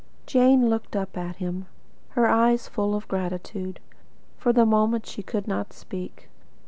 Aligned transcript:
Jane 0.25 0.67
looked 0.67 0.95
at 0.95 1.15
him, 1.35 1.67
her 2.17 2.25
eyes 2.27 2.67
full 2.67 2.95
of 2.95 3.07
gratitude. 3.07 3.79
For 4.35 4.51
the 4.51 4.65
moment 4.65 5.05
she 5.05 5.21
could 5.21 5.47
not 5.47 5.73
speak. 5.73 6.27